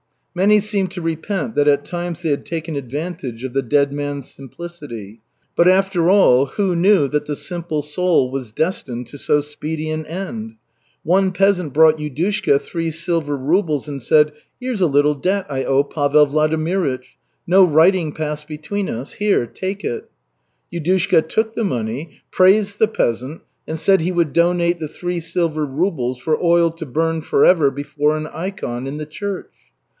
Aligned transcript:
Many 0.33 0.61
seemed 0.61 0.91
to 0.91 1.01
repent 1.01 1.53
that 1.53 1.67
at 1.67 1.85
times 1.85 2.21
they 2.21 2.29
had 2.29 2.45
taken 2.45 2.75
advantage 2.75 3.43
of 3.43 3.53
the 3.53 3.61
dead 3.61 3.91
man's 3.93 4.31
simplicity 4.33 5.19
but 5.55 5.67
after 5.67 6.09
all, 6.09 6.47
who 6.47 6.75
knew 6.75 7.07
that 7.09 7.25
the 7.27 7.35
simple 7.35 7.83
soul 7.83 8.31
was 8.31 8.49
destined 8.49 9.05
to 9.07 9.19
so 9.19 9.41
speedy 9.41 9.91
an 9.91 10.05
end? 10.07 10.55
One 11.03 11.31
peasant 11.33 11.73
brought 11.73 11.99
Yudushka 11.99 12.59
three 12.61 12.89
silver 12.89 13.37
rubles 13.37 13.87
and 13.87 14.01
said: 14.01 14.31
"Here's 14.59 14.81
a 14.81 14.87
little 14.87 15.13
debt 15.15 15.45
I 15.49 15.65
owe 15.65 15.83
Pavel 15.83 16.25
Vladimirych. 16.25 17.05
No 17.45 17.63
writing 17.63 18.11
passed 18.11 18.47
between 18.47 18.89
us. 18.89 19.13
Here, 19.15 19.45
take 19.45 19.83
it." 19.83 20.09
Yudushka 20.73 21.27
took 21.27 21.53
the 21.53 21.65
money, 21.65 22.21
praised 22.31 22.79
the 22.79 22.87
peasant, 22.87 23.41
and 23.67 23.77
said 23.77 24.01
he 24.01 24.13
would 24.13 24.33
donate 24.33 24.79
the 24.79 24.87
three 24.87 25.19
silver 25.19 25.65
rubles 25.65 26.17
for 26.19 26.41
oil 26.43 26.71
to 26.71 26.87
burn 26.87 27.21
forever 27.21 27.69
before 27.69 28.17
an 28.17 28.25
ikon 28.27 28.87
in 28.87 28.97
the 28.97 29.05
church. 29.05 29.51